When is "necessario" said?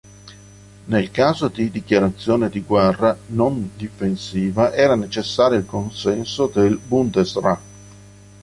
4.95-5.59